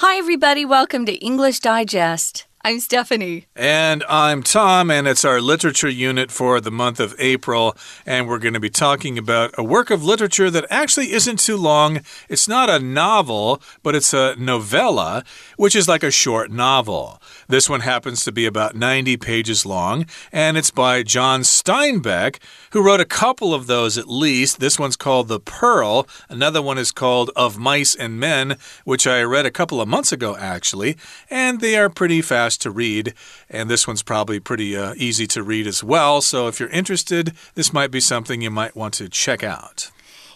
[0.00, 0.66] Hi, everybody.
[0.66, 2.45] Welcome to English Digest.
[2.66, 3.46] I'm Stephanie.
[3.54, 7.76] And I'm Tom, and it's our literature unit for the month of April.
[8.04, 11.56] And we're going to be talking about a work of literature that actually isn't too
[11.56, 12.00] long.
[12.28, 15.22] It's not a novel, but it's a novella,
[15.56, 17.22] which is like a short novel.
[17.46, 22.40] This one happens to be about 90 pages long, and it's by John Steinbeck,
[22.72, 24.58] who wrote a couple of those at least.
[24.58, 29.22] This one's called The Pearl, another one is called Of Mice and Men, which I
[29.22, 30.96] read a couple of months ago, actually,
[31.30, 33.14] and they are pretty fast to read,
[33.48, 36.20] and this one's probably pretty uh, easy to read as well.
[36.20, 39.90] So if you're interested, this might be something you might want to check out.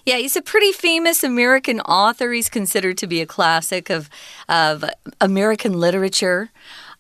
[0.07, 2.33] Yeah, he's a pretty famous American author.
[2.33, 4.09] He's considered to be a classic of,
[4.49, 4.85] of
[5.21, 6.51] American literature.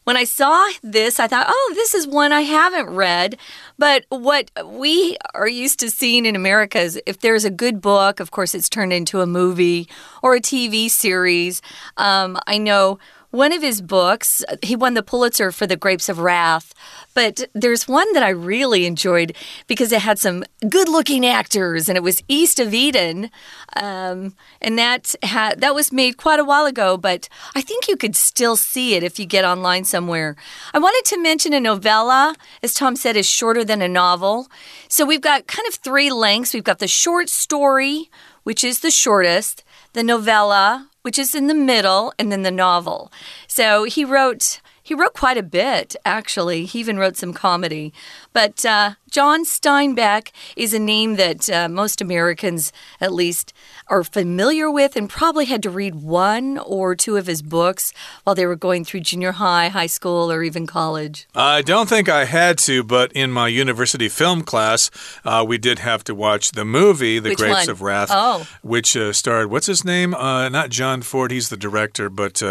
[0.05, 3.37] When I saw this, I thought, oh, this is one I haven't read.
[3.78, 8.19] But what we are used to seeing in America is if there's a good book,
[8.19, 9.89] of course, it's turned into a movie
[10.23, 11.62] or a TV series.
[11.97, 12.98] Um, I know
[13.30, 16.75] one of his books, he won the Pulitzer for The Grapes of Wrath.
[17.14, 19.34] But there's one that I really enjoyed
[19.67, 23.31] because it had some good looking actors and it was East of Eden.
[23.77, 28.17] Um, and that, that was made quite a while ago, but I think you could
[28.17, 30.37] still see it if you get online somewhere.
[30.75, 34.48] I wanted to mention a novella, as Tom said, is shorter than a novel.
[34.89, 36.53] So we've got kind of three lengths.
[36.53, 38.11] We've got the short story,
[38.42, 43.12] which is the shortest, the novella, which is in the middle, and then the novel.
[43.47, 44.61] So he wrote.
[44.91, 46.64] He wrote quite a bit, actually.
[46.64, 47.92] He even wrote some comedy.
[48.33, 53.52] But uh, John Steinbeck is a name that uh, most Americans, at least,
[53.86, 57.92] are familiar with and probably had to read one or two of his books
[58.24, 61.28] while they were going through junior high, high school, or even college.
[61.36, 64.91] I don't think I had to, but in my university film class,
[65.25, 67.70] uh, we did have to watch the movie, The Which Grapes one?
[67.70, 68.44] of Wrath, Oh.
[68.62, 70.14] which uh, starred, what's his name?
[70.14, 72.42] Uh, not John Ford, he's the director, but.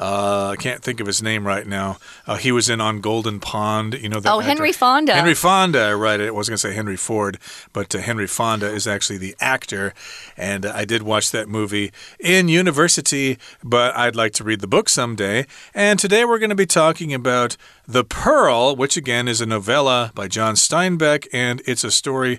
[0.00, 1.98] Uh, I can't think of his name right now.
[2.26, 3.94] Uh, he was in On Golden Pond.
[3.94, 4.32] You know that.
[4.32, 4.48] Oh, actor.
[4.48, 5.14] Henry Fonda.
[5.14, 6.18] Henry Fonda, right?
[6.18, 7.38] I was going to say Henry Ford,
[7.74, 9.92] but uh, Henry Fonda is actually the actor.
[10.38, 14.66] And uh, I did watch that movie in university, but I'd like to read the
[14.66, 15.46] book someday.
[15.74, 17.58] And today we're going to be talking about
[17.90, 22.38] The Pearl, which again is a novella by John Steinbeck, and it's a story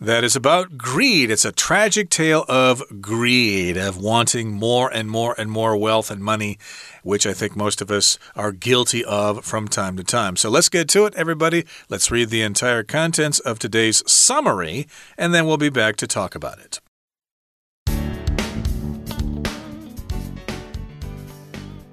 [0.00, 1.28] that is about greed.
[1.28, 6.22] It's a tragic tale of greed, of wanting more and more and more wealth and
[6.22, 6.56] money,
[7.02, 10.36] which I think most of us are guilty of from time to time.
[10.36, 11.64] So let's get to it, everybody.
[11.88, 14.86] Let's read the entire contents of today's summary,
[15.18, 16.78] and then we'll be back to talk about it.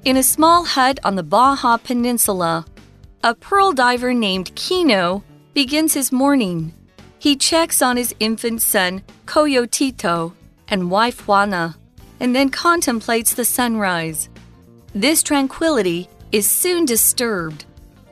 [0.05, 2.65] In a small hut on the Baja Peninsula,
[3.23, 6.73] a pearl diver named Kino begins his morning.
[7.19, 10.33] He checks on his infant son, Coyotito,
[10.69, 11.75] and wife Juana,
[12.19, 14.29] and then contemplates the sunrise.
[14.93, 17.65] This tranquility is soon disturbed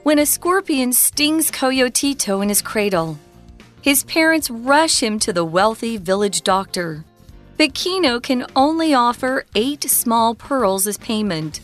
[0.03, 3.17] when a scorpion stings Coyotito in his cradle.
[3.81, 7.05] His parents rush him to the wealthy village doctor.
[7.57, 11.61] But Kino can only offer eight small pearls as payment.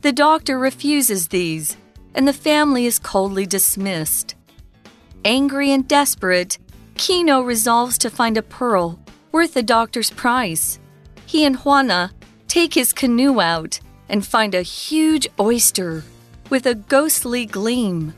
[0.00, 1.76] The doctor refuses these,
[2.14, 4.34] and the family is coldly dismissed.
[5.24, 6.58] Angry and desperate,
[6.96, 8.98] Kino resolves to find a pearl
[9.32, 10.78] worth the doctor's price.
[11.26, 12.12] He and Juana
[12.46, 16.04] take his canoe out and find a huge oyster
[16.50, 18.14] with a ghostly gleam.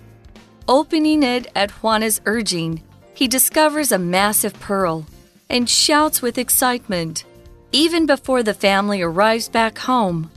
[0.69, 2.83] Opening it at Juana's urging,
[3.15, 5.07] he discovers a massive pearl
[5.49, 7.25] and shouts with excitement.
[7.73, 10.31] Even before the family arrives back home,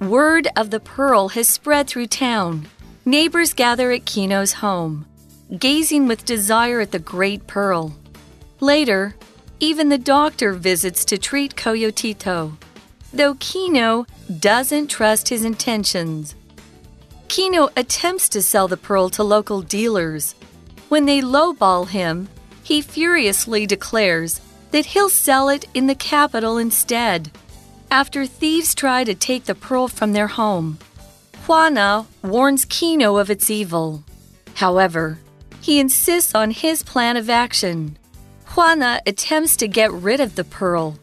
[0.00, 2.66] word of the pearl has spread through town.
[3.10, 5.04] Neighbors gather at Kino's home,
[5.58, 7.92] gazing with desire at the great pearl.
[8.60, 9.16] Later,
[9.58, 12.56] even the doctor visits to treat Coyotito,
[13.12, 14.06] though Kino
[14.38, 16.36] doesn't trust his intentions.
[17.26, 20.36] Kino attempts to sell the pearl to local dealers.
[20.88, 22.28] When they lowball him,
[22.62, 24.40] he furiously declares
[24.70, 27.32] that he'll sell it in the capital instead.
[27.90, 30.78] After thieves try to take the pearl from their home,
[31.46, 34.04] Juana warns Kino of its evil.
[34.54, 35.18] However,
[35.60, 37.96] he insists on his plan of action.
[38.54, 40.98] Juana attempts to get rid of the pearl,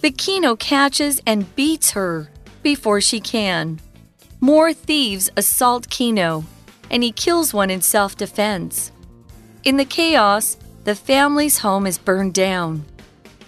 [0.00, 2.30] but Kino catches and beats her
[2.62, 3.80] before she can.
[4.40, 6.44] More thieves assault Kino,
[6.90, 8.92] and he kills one in self defense.
[9.64, 12.84] In the chaos, the family's home is burned down.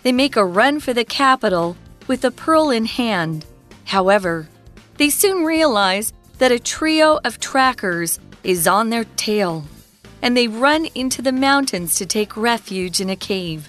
[0.02, 1.76] They make a run for the capital
[2.06, 3.44] with the pearl in hand.
[3.86, 4.48] However,
[4.98, 9.64] they soon realize that a trio of trackers is on their tail,
[10.20, 13.68] and they run into the mountains to take refuge in a cave.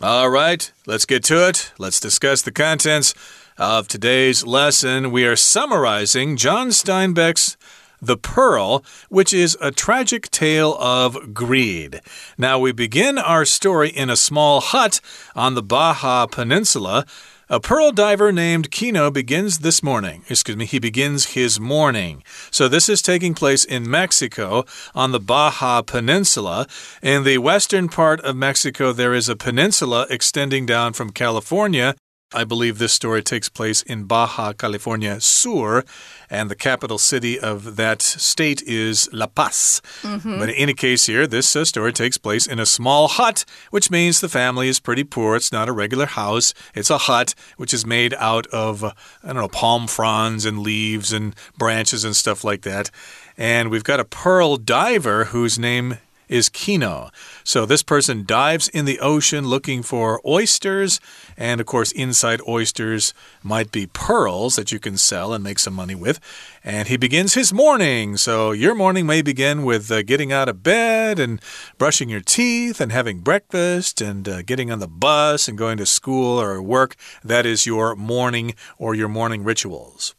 [0.00, 1.72] All right, let's get to it.
[1.78, 3.14] Let's discuss the contents
[3.56, 5.10] of today's lesson.
[5.10, 7.56] We are summarizing John Steinbeck's
[8.02, 12.00] the Pearl, which is a tragic tale of greed.
[12.36, 15.00] Now, we begin our story in a small hut
[15.34, 17.06] on the Baja Peninsula.
[17.50, 20.24] A pearl diver named Kino begins this morning.
[20.30, 22.22] Excuse me, he begins his morning.
[22.50, 24.64] So, this is taking place in Mexico
[24.94, 26.66] on the Baja Peninsula.
[27.02, 31.94] In the western part of Mexico, there is a peninsula extending down from California
[32.34, 35.84] I believe this story takes place in Baja California Sur,
[36.28, 39.80] and the capital city of that state is La Paz.
[40.02, 40.38] Mm -hmm.
[40.38, 43.90] But in any case, here, this uh, story takes place in a small hut, which
[43.90, 45.36] means the family is pretty poor.
[45.36, 48.92] It's not a regular house, it's a hut, which is made out of, uh,
[49.22, 52.90] I don't know, palm fronds and leaves and branches and stuff like that.
[53.36, 55.98] And we've got a pearl diver whose name
[56.28, 57.10] is Kino.
[57.44, 61.00] So this person dives in the ocean looking for oysters,
[61.36, 65.74] and of course, inside oysters might be pearls that you can sell and make some
[65.74, 66.20] money with.
[66.62, 68.16] And he begins his morning.
[68.16, 71.40] So your morning may begin with uh, getting out of bed and
[71.78, 75.86] brushing your teeth and having breakfast and uh, getting on the bus and going to
[75.86, 76.96] school or work.
[77.22, 80.14] That is your morning or your morning rituals.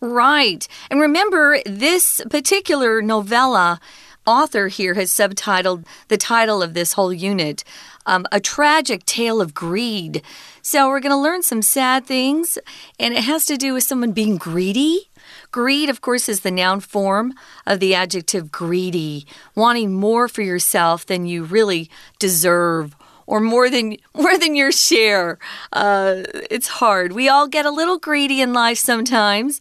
[0.00, 0.68] Right.
[0.90, 3.80] And remember, this particular novella
[4.26, 7.64] author here has subtitled the title of this whole unit
[8.06, 10.22] um, A Tragic Tale of Greed.
[10.62, 12.58] So we're going to learn some sad things,
[12.98, 15.08] and it has to do with someone being greedy.
[15.50, 17.34] Greed, of course, is the noun form
[17.66, 22.96] of the adjective greedy, wanting more for yourself than you really deserve
[23.26, 25.38] or more than more than your share.
[25.72, 27.12] Uh, it's hard.
[27.12, 29.60] We all get a little greedy in life sometimes.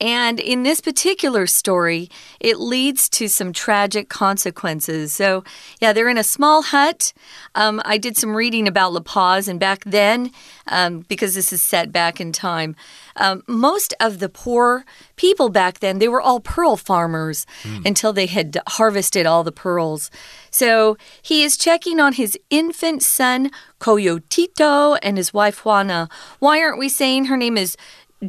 [0.00, 2.10] And in this particular story,
[2.40, 5.12] it leads to some tragic consequences.
[5.12, 5.44] So,
[5.80, 7.12] yeah, they're in a small hut.
[7.54, 10.32] Um, I did some reading about La Paz, and back then,
[10.66, 12.74] um, because this is set back in time,
[13.16, 17.86] um, most of the poor people back then, they were all pearl farmers mm.
[17.86, 20.10] until they had harvested all the pearls.
[20.50, 23.50] So he is checking on his infant son,
[23.80, 26.08] Coyotito, and his wife, Juana.
[26.40, 27.76] Why aren't we saying her name is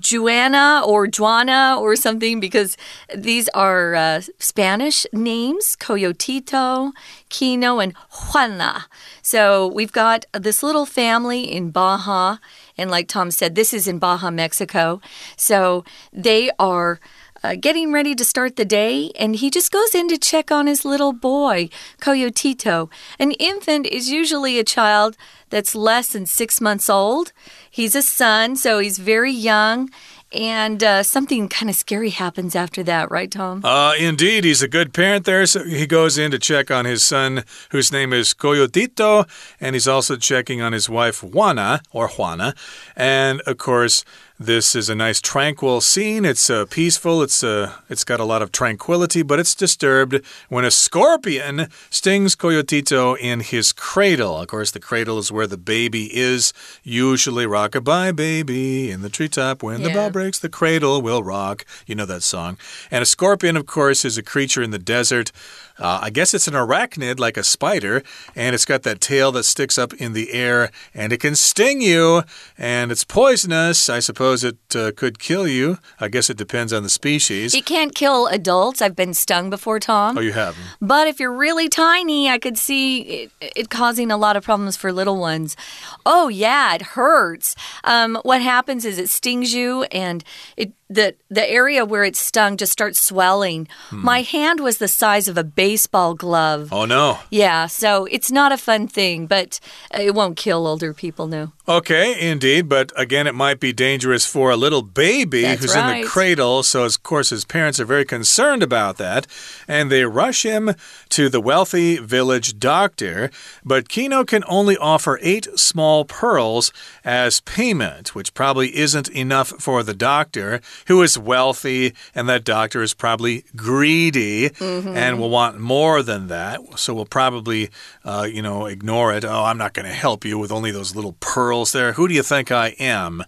[0.02, 2.78] Juana or Juana or something because
[3.16, 6.92] these are uh, Spanish names Coyotito,
[7.30, 8.86] Kino, and Juana.
[9.22, 12.38] So we've got this little family in Baja.
[12.78, 15.02] And like Tom said, this is in Baja, Mexico.
[15.38, 17.00] So they are.
[17.46, 20.66] Uh, getting ready to start the day, and he just goes in to check on
[20.66, 21.70] his little boy,
[22.02, 22.90] Coyotito.
[23.20, 25.16] An infant is usually a child
[25.52, 27.34] that's less than six months old.
[27.70, 29.92] He's a son, so he's very young.
[30.32, 33.64] And uh, something kind of scary happens after that, right, Tom?
[33.64, 34.44] Uh, indeed.
[34.44, 35.46] He's a good parent there.
[35.46, 39.30] So he goes in to check on his son, whose name is Coyotito,
[39.62, 42.56] and he's also checking on his wife, Juana, or Juana.
[42.96, 44.04] And of course,
[44.40, 46.26] this is a nice tranquil scene.
[46.26, 47.22] It's uh, peaceful.
[47.22, 52.36] It's uh, it's got a lot of tranquility, but it's disturbed when a scorpion stings
[52.36, 54.38] Coyotito in his cradle.
[54.38, 56.52] Of course, the cradle is where the baby is.
[56.84, 59.64] Usually, rock a bye baby in the treetop.
[59.64, 59.88] When yeah.
[59.88, 61.66] the bell breaks, the cradle will rock.
[61.88, 62.58] You know that song.
[62.92, 65.32] And a scorpion, of course, is a creature in the desert.
[65.78, 68.04] Uh, I guess it's an arachnid like a spider,
[68.36, 71.82] and it's got that tail that sticks up in the air, and it can sting
[71.82, 72.24] you,
[72.58, 73.90] and it's poisonous.
[73.90, 75.78] I suppose it uh, could kill you.
[76.00, 77.54] I guess it depends on the species.
[77.54, 78.82] It can't kill adults.
[78.82, 80.18] I've been stung before, Tom.
[80.18, 80.56] Oh, you have?
[80.82, 84.78] But if you're really tiny, I could see it, it causing a lot of problems
[84.78, 85.58] for little ones.
[86.06, 87.56] Oh, yeah, it hurts.
[87.84, 90.24] Um, what happens is it stings you, and
[90.56, 93.68] it the the area where it stung just starts swelling.
[93.90, 94.04] Hmm.
[94.04, 96.72] My hand was the size of a baseball glove.
[96.72, 97.20] Oh no.
[97.32, 99.60] Yeah, so it's not a fun thing, but
[99.92, 101.52] it won't kill older people, no.
[101.68, 105.98] Okay, indeed, but again, it might be dangerous for a little baby That's who's right.
[105.98, 106.62] in the cradle.
[106.62, 109.26] So, of course, his parents are very concerned about that,
[109.68, 110.76] and they rush him
[111.10, 113.32] to the wealthy village doctor.
[113.64, 116.72] But Kino can only offer eight small pearls
[117.04, 122.82] as payment, which probably isn't enough for the doctor, who is wealthy, and that doctor
[122.82, 124.96] is probably greedy mm -hmm.
[124.96, 126.60] and will want more than that.
[126.76, 127.70] So, we'll probably,
[128.04, 129.24] uh, you know, ignore it.
[129.26, 131.94] Oh, I'm not going to help you with only those little pearls there.
[131.94, 133.24] Who do you think I am?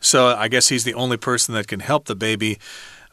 [0.00, 2.58] So I guess he's the only person that can help the baby.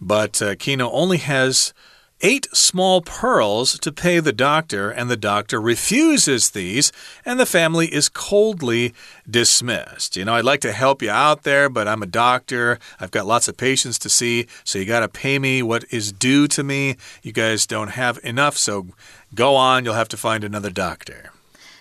[0.02, 1.74] But uh, Kino only has
[2.22, 6.92] eight small pearls to pay the doctor, and the doctor refuses these,
[7.26, 8.94] and the family is coldly
[9.30, 10.18] dismissed.
[10.18, 12.78] You know, I'd like to help you out there, but I'm a doctor.
[13.00, 16.12] I've got lots of patients to see, so you got to pay me what is
[16.12, 16.98] due to me.
[17.24, 18.88] You guys don't have enough, so
[19.34, 19.86] go on.
[19.86, 21.32] You'll have to find another doctor.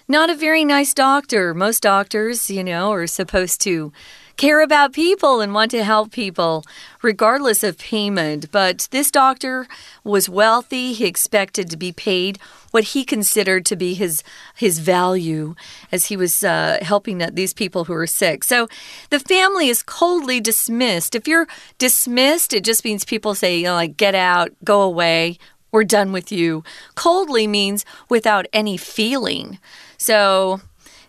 [0.06, 1.52] not a very nice doctor.
[1.52, 3.92] Most doctors, you know, are supposed to
[4.38, 6.64] care about people and want to help people,
[7.02, 8.50] regardless of payment.
[8.50, 9.66] But this doctor
[10.04, 10.94] was wealthy.
[10.94, 12.38] He expected to be paid
[12.70, 14.22] what he considered to be his
[14.56, 15.54] his value
[15.92, 18.44] as he was uh, helping these people who were sick.
[18.44, 18.68] So
[19.10, 21.14] the family is coldly dismissed.
[21.14, 25.38] If you're dismissed, it just means people say, you know, like, get out, go away,
[25.72, 26.64] we're done with you.
[26.94, 29.58] Coldly means without any feeling.
[29.98, 30.60] So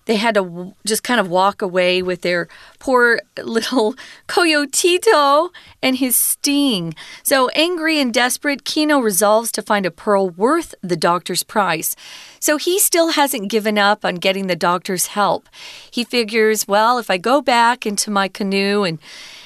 [0.10, 2.48] they had to just kind of walk away with their
[2.80, 3.94] poor little
[4.28, 5.52] Coyotito
[5.84, 6.96] and his sting.
[7.22, 11.96] So, angry and desperate, Kino resolves to find a pearl worth the doctor's price.
[12.40, 15.48] So, he still hasn't given up on getting the doctor's help.
[15.92, 18.98] He figures, well, if I go back into my canoe and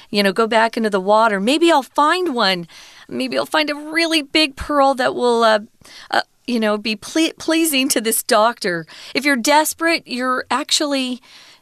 [0.08, 1.40] you know, go back into the water.
[1.40, 2.68] Maybe I'll find one.
[3.08, 5.58] Maybe I'll find a really big pearl that will uh,
[6.10, 8.86] uh, you know, be ple pleasing to this doctor.
[9.14, 11.20] If you're desperate, you're actually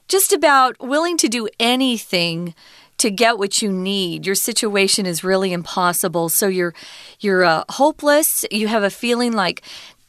[0.08, 2.54] just about willing to do anything
[2.98, 4.26] to get what you need.
[4.26, 6.28] Your situation is really impossible.
[6.28, 6.74] So you're
[7.20, 8.44] you're uh, hopeless.
[8.50, 9.62] You have a feeling like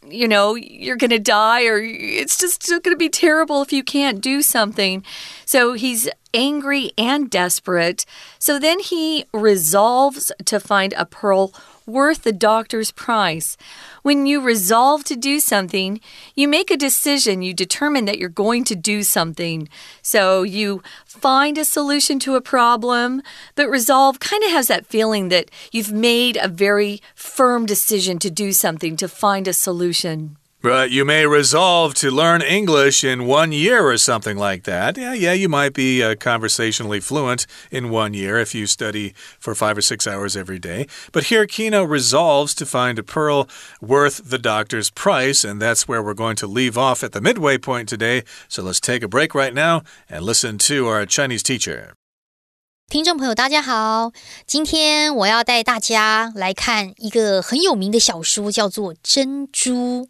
[0.10, 3.84] you know, you're going to die or it's just going to be terrible if you
[3.84, 5.04] can't do something.
[5.46, 8.06] So he's angry and desperate.
[8.40, 11.54] So then he resolves to find a pearl
[11.86, 13.58] worth the doctor's price.
[14.02, 16.00] When you resolve to do something,
[16.36, 19.70] you make a decision, you determine that you're going to do something.
[20.02, 23.22] So you find a solution to a problem,
[23.56, 28.30] but resolve kind of has that feeling that you've made a very firm decision to
[28.30, 30.38] do something, to find a solution.
[30.66, 34.98] Right, you may resolve to learn English in one year or something like that.
[34.98, 39.56] Yeah, yeah, you might be uh, conversationally fluent in one year if you study for
[39.56, 40.88] five or six hours every day.
[41.12, 43.50] But here, Kino resolves to find a pearl
[43.82, 47.58] worth the doctor's price, and that's where we're going to leave off at the midway
[47.58, 48.24] point today.
[48.48, 51.94] So let's take a break right now and listen to our Chinese teacher.
[52.90, 54.12] 听众朋友，大家好！
[54.46, 60.06] 今天我要带大家来看一个很有名的小说，叫做《珍珠》。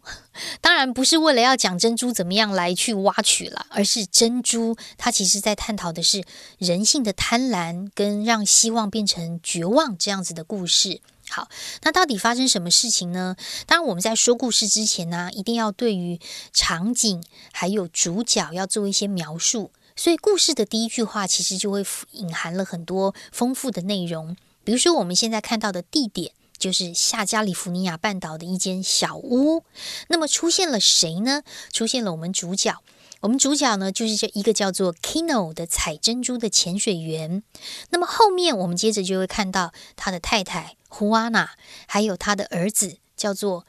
[0.60, 6.22] 当然不是为了要讲珍珠怎么样来去挖取了，而是珍珠它其实在探讨的是
[6.58, 11.00] 人性的贪婪跟让希望变成绝望这样子的故事。
[11.30, 11.48] 好，
[11.84, 13.34] 那到底发生什么事情呢？
[13.66, 16.20] 当然我们在说故事之前呢，一定要对于
[16.52, 19.70] 场景还有主角要做一些描述。
[19.96, 29.62] 所以故事的第一句话其实就会隐含了很多丰富的内容，比如说我们现在看到的地点就是下加利福尼亚半岛的一间小屋。
[30.08, 31.42] 那么出现了谁呢？
[31.72, 32.76] 出现了我们主角。
[33.20, 37.42] 我们主角呢就是这一个叫做 Kino 的采珍珠的潜水员。
[37.90, 41.50] 那么后面我们接着就会看到他的太太 Huana，
[41.86, 43.64] 还有他的儿子叫做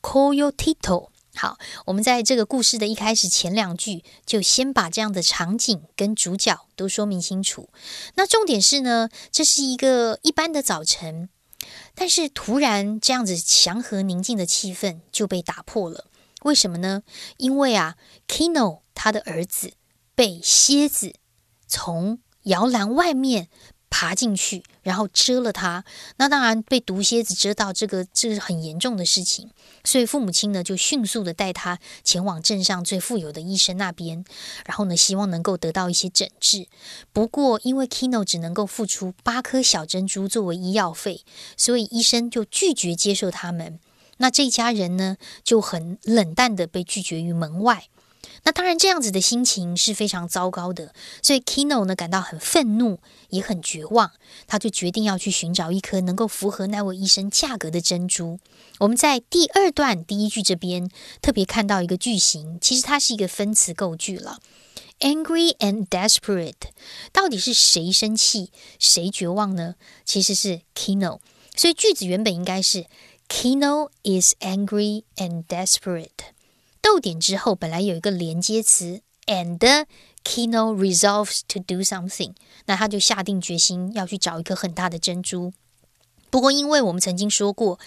[0.00, 1.10] Coyotito。
[1.38, 7.68] 好，我们在这个故事的一开始前两句，就先把这样的场景跟主角都说明清楚。
[8.14, 11.28] 那重点是呢，这是一个一般的早晨，
[11.94, 16.06] 但是突然这样子祥和宁静的气氛就被打破了。
[16.44, 17.02] 为什么呢？
[17.36, 19.74] 因为啊，Kino 他的儿子
[20.14, 21.16] 被蝎子
[21.68, 23.48] 从摇篮外面。
[23.98, 25.82] 爬进去，然后蛰了他。
[26.18, 29.48] 那当然被毒蝎子蛰到，这个这是很严重的事情。
[29.84, 34.22] 所以父母亲呢，就迅速的带他前往镇上最富有的医生那边，
[34.66, 36.66] 然后呢，希望能够得到一些诊治。
[37.14, 41.22] 不过因为 Kino 只能够付出八颗小珍珠作为医药费，
[41.56, 43.80] 所以医生就拒绝接受他们。
[44.18, 47.86] 那这家人呢，就很冷淡的被拒绝于门外。
[48.44, 52.98] 那当然，这样子的心情是非常糟糕的，所以 Kino 呢感到很愤怒，
[53.30, 54.12] 也很绝望。
[54.46, 58.38] 他就决定要去寻找一颗能够符合那位医生价格的珍珠。
[58.78, 60.88] 我们在第二段第一句这边
[61.20, 64.38] 特别看到一个句型，其实它是一个分词构句了
[65.00, 66.70] ，angry and desperate。
[67.12, 69.74] 到底是谁生气，谁绝望呢？
[70.04, 71.18] 其实是 Kino。
[71.56, 72.86] 所以句子原本应该是
[73.28, 76.35] Kino is angry and desperate。
[76.86, 79.58] 逗点之后本来有一个连接词，and
[80.22, 82.32] Kino resolves to do something，
[82.66, 85.52] 那他就下定决心要去找一颗很大的珍珠。
[86.30, 87.80] 不过，因为我们曾经说过，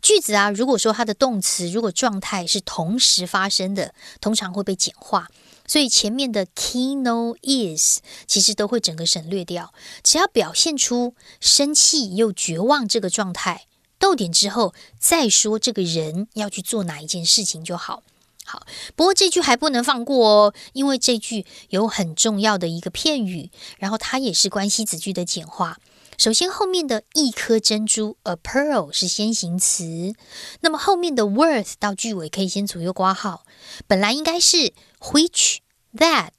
[0.00, 5.26] 句子啊，如果说它的动词如果状态是同时发生的，通常会被简化，
[5.66, 13.66] 所以前面的 Kino is 其实都会整个省略掉，只要表现出生气又绝望这个状态，
[13.98, 18.04] 逗点之后再说这个人要去做哪一件事情就好。
[18.44, 25.78] 好，不过这句还不能放过哦，因为这句有很重要的一个片语，然后它也是关系子句的简化。
[26.16, 30.14] 首先，后面的一颗珍珠 a pearl 是先行词，
[30.60, 33.44] 那么后面的 worth 到句尾可以先左右挂号。
[33.88, 35.56] 本来应该是 which
[35.96, 36.30] that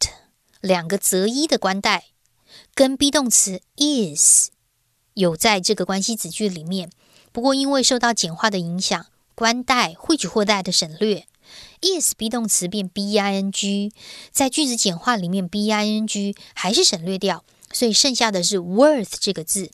[0.62, 2.06] 两个择一的关代，
[2.74, 4.50] 跟 be 动词 is
[5.16, 6.90] 有在这个关系子句里面。
[7.34, 11.28] 不过因为受到简化的影响，关代 which 或 that 省略
[11.82, 13.92] ，is be 动词变 b i n g，
[14.32, 17.44] 在句子简化里面 b i n g 还是省略掉。
[17.74, 19.70] 所以剩下的是 worth 这个字。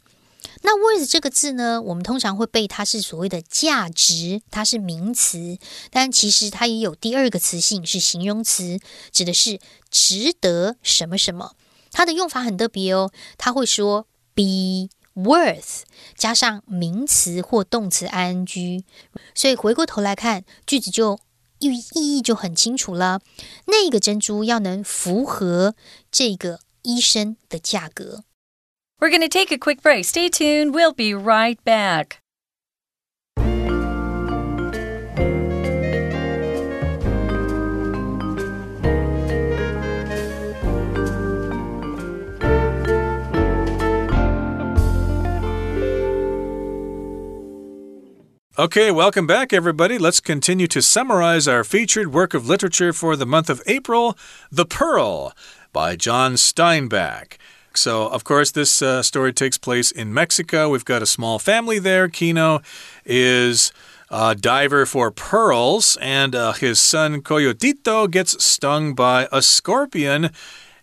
[0.63, 5.60] 那 worth 这个字呢，我们通常会背它是所谓的价值，它是名词，
[5.91, 8.79] 但其实它也有第二个词性是形容词，
[9.12, 9.60] 指的是
[9.91, 11.55] 值得什么什么。
[11.91, 15.81] 它的用法很特别哦，它会说 be worth
[16.15, 18.84] 加上名词或动词 ing。
[19.36, 21.20] 所以回过头来看句子就
[21.60, 23.20] 意意义就很清楚了。
[23.66, 25.75] 那个珍珠要能符合
[26.10, 26.60] 这个。
[26.86, 28.22] 医生的价格。
[28.98, 30.04] We're going to take a quick break.
[30.04, 30.72] Stay tuned.
[30.72, 32.18] We'll be right back.
[48.61, 49.97] Okay, welcome back, everybody.
[49.97, 54.15] Let's continue to summarize our featured work of literature for the month of April
[54.51, 55.33] The Pearl
[55.73, 57.37] by John Steinbeck.
[57.73, 60.69] So, of course, this uh, story takes place in Mexico.
[60.69, 62.07] We've got a small family there.
[62.07, 62.61] Kino
[63.03, 63.73] is
[64.11, 70.29] a diver for pearls, and uh, his son Coyotito gets stung by a scorpion.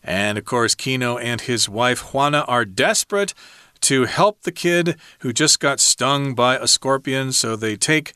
[0.03, 3.35] And of course, Kino and his wife Juana are desperate
[3.89, 7.33] to help the kid who just got stung by a scorpion.
[7.33, 8.13] So they take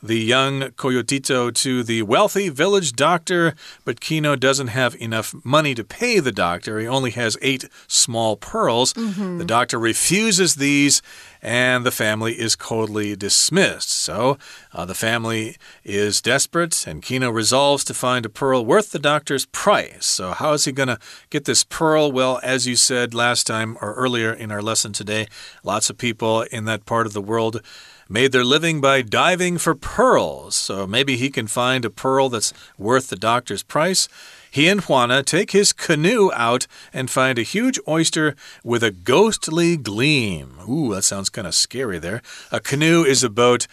[0.00, 5.82] the young Coyotito to the wealthy village doctor, but Kino doesn't have enough money to
[5.82, 6.78] pay the doctor.
[6.78, 8.94] He only has eight small pearls.
[8.94, 9.38] Mm -hmm.
[9.38, 11.02] The doctor refuses these,
[11.46, 13.90] and the family is coldly dismissed.
[13.90, 14.36] So
[14.74, 19.46] uh, the family is desperate, and Kino resolves to find a pearl worth the doctor's
[19.46, 20.04] price.
[20.04, 20.98] So, how is he going to
[21.30, 22.10] get this pearl?
[22.10, 25.28] Well, as you said last time or earlier in our lesson today,
[25.62, 27.62] lots of people in that part of the world
[28.08, 30.56] made their living by diving for pearls.
[30.56, 34.08] So maybe he can find a pearl that's worth the doctor's price.
[34.56, 39.76] He and Juana take his canoe out and find a huge oyster with a ghostly
[39.76, 40.56] gleam.
[40.66, 42.22] Ooh, that sounds kind of scary there.
[42.50, 43.66] A canoe is a boat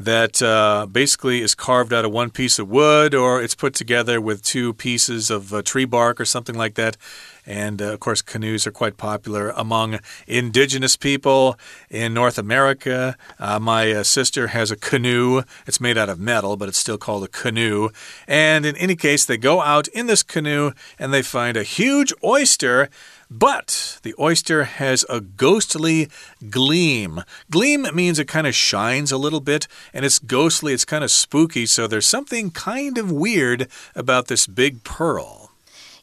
[0.00, 4.18] that uh, basically is carved out of one piece of wood or it's put together
[4.18, 6.96] with two pieces of uh, tree bark or something like that.
[7.44, 11.58] And uh, of course, canoes are quite popular among indigenous people
[11.90, 13.14] in North America.
[13.38, 15.42] Uh, my uh, sister has a canoe.
[15.66, 17.90] It's made out of metal, but it's still called a canoe.
[18.26, 22.14] And in any case, they go out in this canoe and they find a huge
[22.24, 22.88] oyster.
[23.30, 26.08] But the oyster has a ghostly
[26.50, 27.22] gleam.
[27.48, 31.12] Gleam means it kind of shines a little bit, and it's ghostly, it's kind of
[31.12, 35.52] spooky, so there's something kind of weird about this big pearl.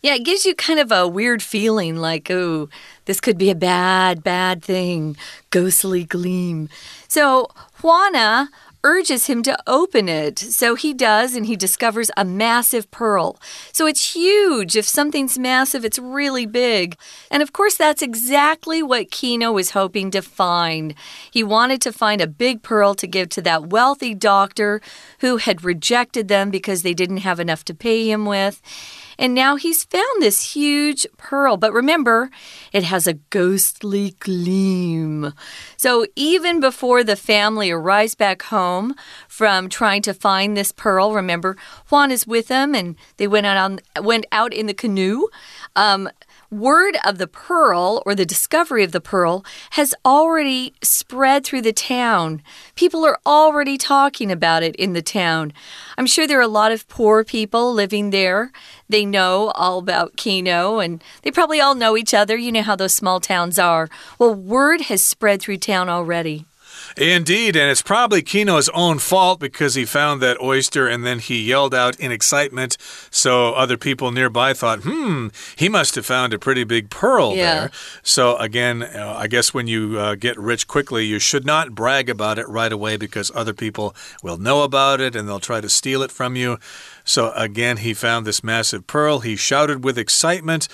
[0.02, 2.70] Yeah, it gives you kind of a weird feeling like, oh,
[3.06, 5.18] this could be a bad, bad thing.
[5.50, 6.70] Ghostly gleam.
[7.10, 7.50] So,
[7.82, 8.50] Juana
[8.88, 10.40] urges him to open it.
[10.40, 13.38] So he does, and he discovers a massive pearl.
[13.74, 14.78] So it's huge.
[14.78, 16.96] If something's massive, it's really big.
[17.30, 20.96] And of course, that's exactly what Kino was hoping to find.
[21.30, 24.80] He wanted to find a big pearl to give to that wealthy doctor
[25.20, 28.62] who had rejected them because they didn't have enough to pay him with.
[29.18, 31.58] And now he's found this huge pearl.
[31.58, 32.30] But remember,
[32.72, 35.34] it has a ghostly gleam.
[35.76, 38.96] So even before the family arrives back home
[39.28, 41.58] from trying to find this pearl, remember,
[41.90, 45.28] Juan is with them and they went out on went out in the canoe.
[45.76, 46.10] Um,
[46.50, 51.74] word of the pearl or the discovery of the pearl has already spread through the
[51.74, 52.42] town.
[52.76, 55.54] People are already talking about it in the town.
[55.98, 58.52] I'm sure there are a lot of poor people living there.
[58.90, 62.36] They know all about Kino and they probably all know each other.
[62.36, 63.88] You know how those small towns are.
[64.18, 66.47] Well, word has spread through town already.
[66.98, 71.42] Indeed, and it's probably Kino's own fault because he found that oyster and then he
[71.42, 72.78] yelled out in excitement.
[73.12, 77.60] So other people nearby thought, hmm, he must have found a pretty big pearl yeah.
[77.60, 77.72] there.
[78.02, 82.10] So again, uh, I guess when you uh, get rich quickly, you should not brag
[82.10, 85.70] about it right away because other people will know about it and they'll try to
[85.70, 86.58] steal it from you.
[87.04, 89.20] So again, he found this massive pearl.
[89.20, 90.68] He shouted with excitement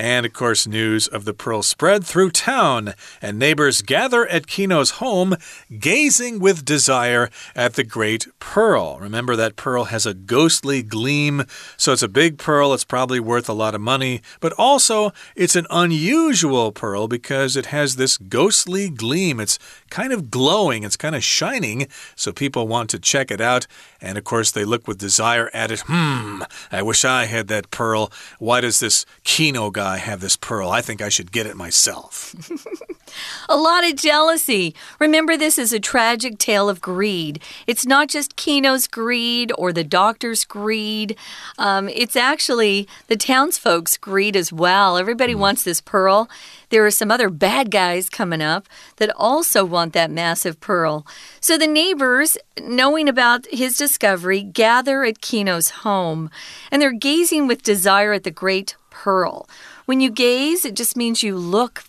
[0.00, 4.92] And of course, news of the pearl spread through town, and neighbors gather at Kino's
[4.92, 5.36] home,
[5.78, 8.98] gazing with desire at the great pearl.
[8.98, 11.44] Remember that pearl has a ghostly gleam,
[11.76, 12.72] so it's a big pearl.
[12.72, 17.66] It's probably worth a lot of money, but also it's an unusual pearl because it
[17.66, 19.38] has this ghostly gleam.
[19.38, 19.58] It's
[19.90, 23.66] kind of glowing, it's kind of shining, so people want to check it out.
[24.00, 25.80] And of course, they look with desire at it.
[25.80, 28.10] Hmm, I wish I had that pearl.
[28.38, 30.70] Why does this Kino guy have this pearl?
[30.70, 32.34] I think I should get it myself.
[33.48, 34.74] a lot of jealousy.
[34.98, 37.42] Remember, this is a tragic tale of greed.
[37.66, 41.16] It's not just Kino's greed or the doctor's greed,
[41.58, 44.96] um, it's actually the townsfolk's greed as well.
[44.96, 45.38] Everybody mm.
[45.38, 46.28] wants this pearl.
[46.70, 51.04] There are some other bad guys coming up that also want that massive pearl.
[51.40, 56.30] So the neighbors, knowing about his discovery, gather at Kino's home
[56.70, 59.48] and they're gazing with desire at the great pearl.
[59.90, 61.82] When you gaze, it just means you look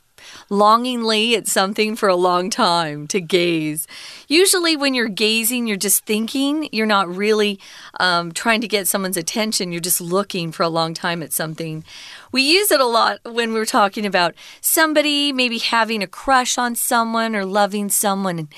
[0.50, 3.86] longingly at something for a long time to gaze.
[4.28, 7.60] Usually, when you're gazing, you're just thinking, you're not really
[8.00, 11.84] um, trying to get someone's attention, you're just looking for a long time at something.
[12.32, 16.74] We use it a lot when we're talking about somebody maybe having a crush on
[16.74, 18.50] someone or loving someone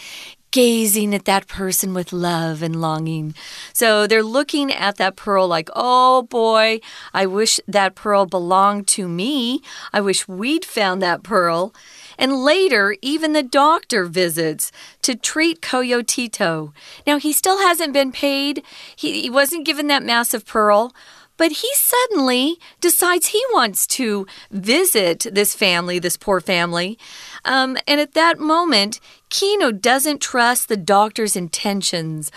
[0.54, 3.34] gazing at that person with love and longing.
[3.74, 6.80] So they're looking at that pearl like, oh boy,
[7.12, 9.62] I wish that pearl belonged to me.
[9.92, 11.74] I wish we'd found that pearl.
[12.20, 16.72] And later, even the doctor visits to treat Coyotito.
[17.08, 18.64] Now, he still hasn't been paid,
[18.96, 20.94] he, he wasn't given that massive pearl.
[21.36, 27.00] But he suddenly decides he wants to visit this family, this poor family.
[27.46, 32.32] Um, and at that moment, Kino doesn't trust the doctor's intentions.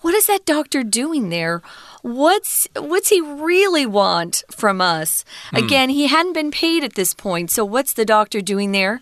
[0.00, 1.62] What is that doctor doing there?
[2.02, 5.24] What's what's he really want from us?
[5.50, 5.56] Hmm.
[5.56, 9.00] Again, he hadn't been paid at this point, so what's the doctor doing there?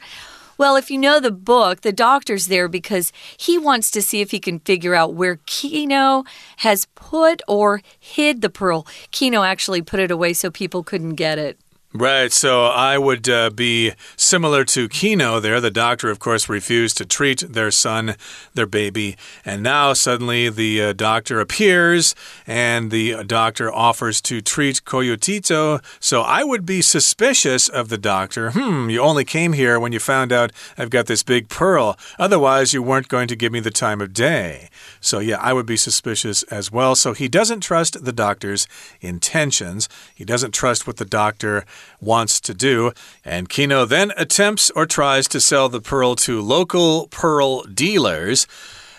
[0.59, 4.33] Well, if you know the book, the doctor's there because he wants to see if
[4.33, 6.25] he can figure out where Kino
[6.59, 8.85] has put or hid the pearl.
[9.13, 11.61] Kino actually put it away so people couldn't get it.
[11.95, 15.59] Right, so I would uh, be similar to Kino there.
[15.59, 18.15] The doctor, of course, refused to treat their son,
[18.53, 22.15] their baby, and now suddenly the uh, doctor appears
[22.47, 25.83] and the doctor offers to treat Coyotito.
[25.99, 28.51] So I would be suspicious of the doctor.
[28.51, 31.99] Hmm, you only came here when you found out I've got this big pearl.
[32.19, 34.69] Otherwise, you weren't going to give me the time of day.
[35.01, 36.95] So, yeah, I would be suspicious as well.
[36.95, 38.69] So he doesn't trust the doctor's
[39.01, 41.65] intentions, he doesn't trust what the doctor
[42.01, 42.93] wants to do.
[43.25, 48.47] And Kino then attempts or tries to sell the pearl to local pearl dealers.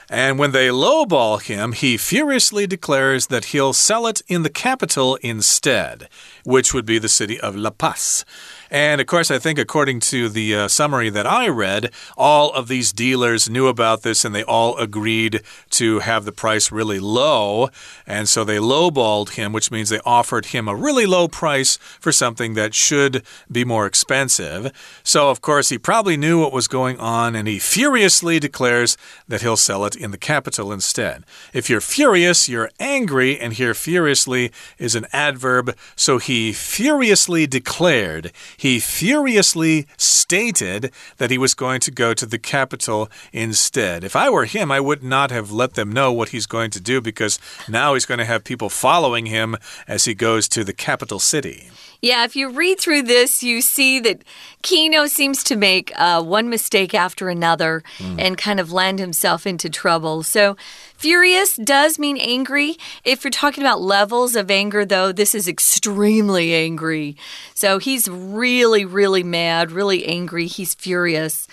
[0.10, 5.18] And when they lowball him, he furiously declares that he'll sell it in the capital
[5.18, 6.10] instead,
[6.44, 8.26] which would be the city of La Paz.
[8.72, 12.68] And of course, I think according to the uh, summary that I read, all of
[12.68, 15.42] these dealers knew about this and they all agreed
[15.72, 17.70] to have the price really low.
[18.06, 22.12] And so they lowballed him, which means they offered him a really low price for
[22.12, 24.72] something that should be more expensive.
[25.04, 29.42] So, of course, he probably knew what was going on and he furiously declares that
[29.42, 31.26] he'll sell it in the capital instead.
[31.54, 35.76] If you're furious, you're angry, and here furiously is an adverb.
[35.96, 42.40] So he furiously declared he furiously stated that he was going to go to the
[42.40, 44.04] capital instead.
[44.04, 46.82] If I were him, I would not have let them know what he's going to
[46.82, 49.56] do because now he's going to have people following him
[49.88, 51.70] as he goes to the capital city.
[52.02, 54.24] Yeah, if you read through this, you see that
[54.62, 58.16] Kino seems to make uh, one mistake after another mm.
[58.18, 60.24] and kind of land himself into trouble.
[60.24, 60.56] So,
[60.96, 62.78] furious does mean angry.
[63.04, 67.18] If you're talking about levels of anger, though, this is extremely angry.
[67.54, 70.48] So, he's really, really mad, really angry.
[70.48, 71.48] He's furious.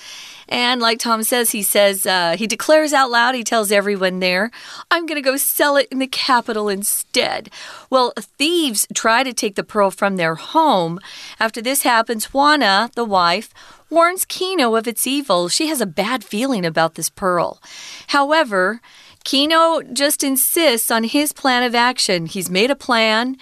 [0.48, 4.50] And like Tom says, he says, uh, he declares out loud, he tells everyone there,
[4.90, 7.50] I'm going to go sell it in the capital instead.
[7.90, 11.00] Well, thieves try to take the pearl from their home.
[11.40, 13.52] After this happens, Juana, the wife,
[13.90, 15.48] warns Kino of its evil.
[15.48, 17.60] She has a bad feeling about this pearl.
[18.08, 18.80] However,
[19.24, 22.26] Kino just insists on his plan of action.
[22.26, 23.36] He's made a plan.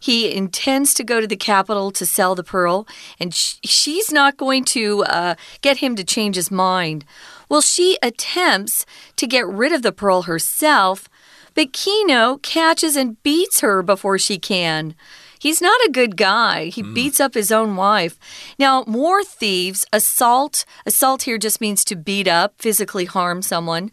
[0.00, 2.86] He intends to go to the capital to sell the pearl,
[3.18, 7.04] and sh she's not going to uh, get him to change his mind.
[7.48, 8.84] Well, she attempts
[9.16, 11.08] to get rid of the pearl herself,
[11.54, 14.94] but Kino catches and beats her before she can.
[15.40, 16.66] He's not a good guy.
[16.66, 16.94] He mm.
[16.94, 18.18] beats up his own wife.
[18.58, 20.64] Now, more thieves assault.
[20.84, 23.90] Assault here just means to beat up, physically harm someone.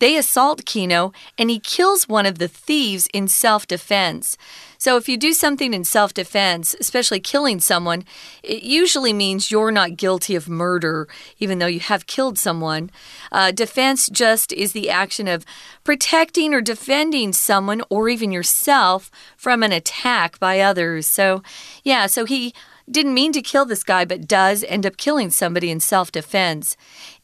[0.00, 4.36] They assault Kino, and he kills one of the thieves in self defense.
[4.80, 8.04] So if you do something in self defense, especially killing someone,
[8.44, 11.08] it usually means you're not guilty of murder,
[11.40, 12.90] even though you have killed someone.
[13.32, 15.44] Uh, defense just is the action of
[15.82, 21.08] protecting or defending someone or even yourself from an attack by others.
[21.08, 21.42] So,
[21.82, 22.54] yeah, so he
[22.88, 26.76] didn't mean to kill this guy, but does end up killing somebody in self defense.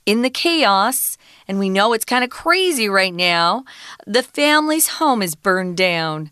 [0.06, 3.64] In the chaos, and we know it's kind of crazy right now,
[4.06, 6.30] the family's home is burned down.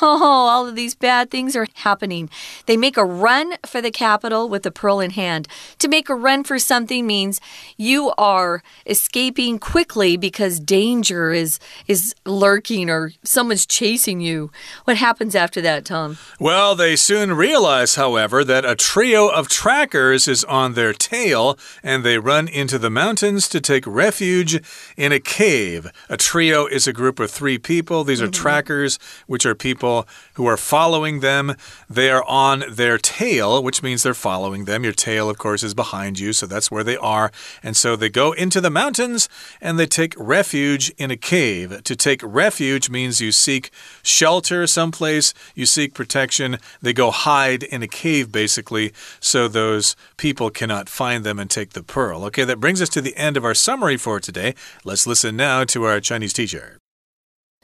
[0.00, 2.28] Oh, all of these bad things are happening.
[2.66, 5.48] They make a run for the capital with the pearl in hand.
[5.78, 7.40] To make a run for something means
[7.78, 14.50] you are escaping quickly because danger is is lurking or someone's chasing you.
[14.84, 16.18] What happens after that, Tom?
[16.38, 22.04] Well, they soon realize, however, that a trio of trackers is on their tail and
[22.04, 24.60] they run into the mountains to take refuge
[24.98, 25.90] in a cave.
[26.10, 28.04] A trio is a group of 3 people.
[28.04, 28.42] These are mm -hmm.
[28.42, 31.54] trackers, which are people people who are following them.
[31.88, 34.82] They are on their tail, which means they're following them.
[34.82, 37.30] Your tail, of course, is behind you, so that's where they are.
[37.62, 39.28] And so they go into the mountains
[39.60, 41.84] and they take refuge in a cave.
[41.84, 43.70] To take refuge means you seek
[44.02, 46.58] shelter someplace, you seek protection.
[46.82, 51.70] They go hide in a cave, basically, so those people cannot find them and take
[51.70, 52.24] the pearl.
[52.24, 54.56] Okay, that brings us to the end of our summary for today.
[54.82, 56.77] Let's listen now to our Chinese teacher.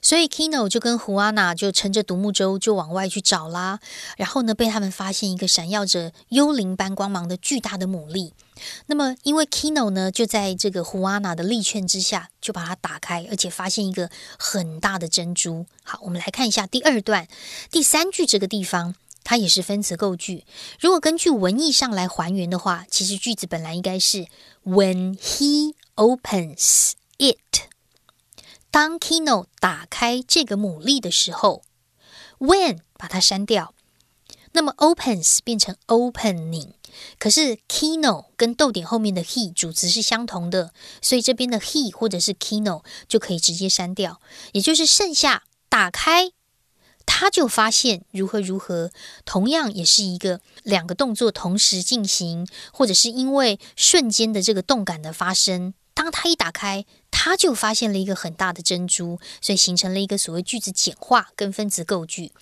[0.04, 3.80] 所以 Kino 就跟胡阿娜就乘着独木舟就往外去找啦，
[4.18, 8.32] 然后呢，被他们发现一个闪耀着幽灵般光芒的巨大的牡蛎。
[8.84, 15.64] 那么，因为 Kino 呢就在这个胡阿娜的力劝之下，就把它打开，而且发现一个很大的珍珠。
[15.82, 17.26] 好，我们来看一下第二段
[17.70, 20.44] 第三句这个地方，它也是分词构句。
[20.78, 24.26] 如果根据文意上来还原的话，其实句子本来应该是
[24.66, 27.73] When he opens it。
[28.74, 31.62] 当 Kino 打开这个牡蛎的时候
[32.40, 33.72] ，when 把它删掉，
[34.50, 36.72] 那么 opens 变成 opening。
[37.20, 46.32] 可是 Kino 跟逗点后面的 he 主词是相同的，所以这边的 he 或者是 Kino 就可以直接删掉，也就是剩下打开，
[47.06, 48.90] 他就发现如何如何，
[49.24, 55.74] 同样也是一个两个动作同时进行，或者是因为瞬间的这个动感的发生。
[55.94, 62.32] 当他一打开，他就发现了一个很大的珍珠，所以形成了一个所谓句子简化跟分词构句。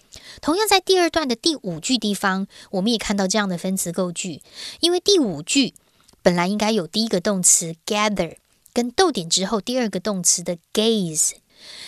[0.40, 4.42] 同样在第二段的第五句地方，我们也看到这样的分词构句。
[4.80, 5.74] 因为第五句
[6.22, 8.36] 本来应该有第一个动词 gather
[8.72, 11.32] 跟逗点之后第二个动词的 gaze，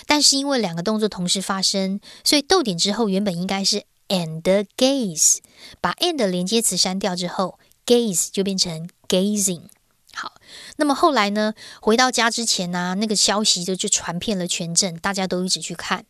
[0.07, 4.43] 但是因为两个动作同时发生，所以逗点之后原本应该是 and
[4.77, 5.39] gaze，
[5.81, 9.63] 把 and 连接词删掉之后，gaze 就变成 gazing。
[10.15, 10.35] 好，
[10.77, 11.55] 那么后来呢？
[11.81, 16.05] 回到家之前呢，那个消息就就传遍了全镇，大家都一直去看。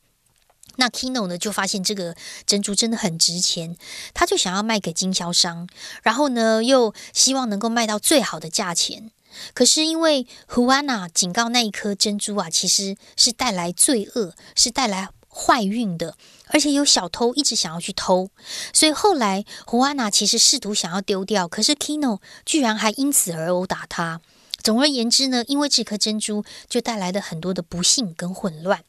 [0.77, 2.15] 那 Kino 呢，就发现这个
[2.47, 3.77] 珍珠真的很值钱，
[4.13, 5.69] 他就想要卖给经销商，
[6.03, 9.11] 然后呢，又希望能够卖到最好的价钱。
[9.53, 15.09] 可是因为 Huana 警告那一颗珍珠啊，其实是带来罪恶，是带来。
[15.35, 16.17] 坏运的，
[16.47, 18.31] 而且有小偷一直想要去偷，
[18.73, 24.21] 所以后来胡安娜其实试图想要丢掉，可是 Kino 居然还因此而殴打他。
[24.63, 28.85] 总而言之呢，因为这颗珍珠就带来了很多的不幸跟混乱。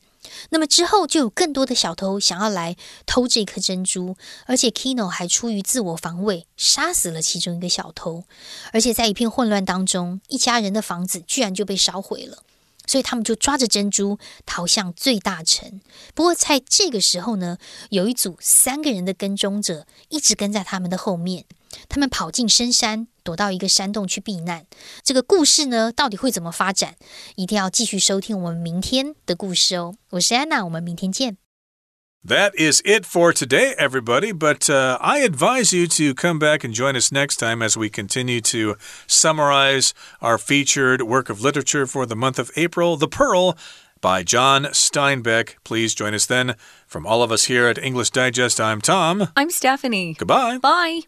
[0.49, 8.23] 那么之后就有更多的小偷想要来偷这颗珍珠，而且 Kino 还出于自我防卫，杀死了其中一个小偷。
[8.71, 12.44] 而且在一片混乱当中，一家人的房子居然就被烧毁了。
[12.87, 15.81] 所以他们就抓着珍珠逃向最大城。
[16.13, 17.57] 不过在这个时候呢，
[17.89, 21.45] 有一组三个人的跟踪者一直跟在他们的后面。
[21.89, 24.65] 他们跑进深山，躲到一个山洞去避难。
[25.03, 26.95] 这个故事呢，到底会怎么发展？
[27.35, 29.93] 一定要继续收听我们明天的故事哦。
[30.11, 31.44] 我是安娜，我们明天见。
[32.25, 34.31] That is it for today, everybody.
[34.31, 37.87] But uh, I advise you to come back and join us next time as we
[37.87, 43.55] continue to summarize our featured work of literature for the month of April, The Pearl
[44.01, 45.57] by John Steinbeck.
[45.63, 46.55] Please join us then.
[46.87, 49.27] From all of us here at English Digest, I'm Tom.
[49.37, 50.15] I'm Stephanie.
[50.15, 50.57] Goodbye.
[50.57, 51.01] Bye.